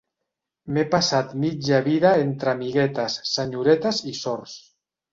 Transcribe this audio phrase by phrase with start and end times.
[0.71, 4.61] M'he passat mitja vida entre amiguetes, senyoretes i sors.